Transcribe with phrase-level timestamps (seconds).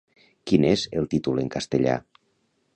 [0.51, 2.01] Quin és el títol en castellà?